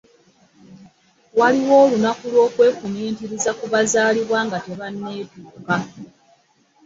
[1.39, 5.75] Waliwo olunnaku lw'okwefumintiriza ku bazalibwa nga tebaneetuka.